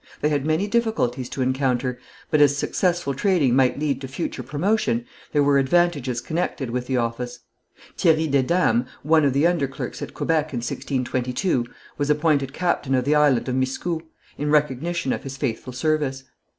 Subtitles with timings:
[0.21, 1.99] They had many difficulties to encounter,
[2.31, 6.97] but as successful trading might lead to future promotion, there were advantages connected with the
[6.97, 7.41] office.
[7.97, 11.67] Thierry Desdames, one of the underclerks at Quebec in 1622,
[11.99, 14.01] was appointed captain of the Island of Miscou,
[14.39, 16.23] in recognition of his faithful service.